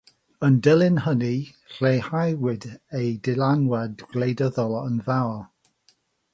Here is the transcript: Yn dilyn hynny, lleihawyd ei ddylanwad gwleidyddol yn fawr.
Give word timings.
Yn 0.45 0.55
dilyn 0.67 0.95
hynny, 1.07 1.33
lleihawyd 1.73 2.67
ei 3.01 3.13
ddylanwad 3.29 4.03
gwleidyddol 4.15 4.77
yn 4.81 5.01
fawr. 5.11 5.41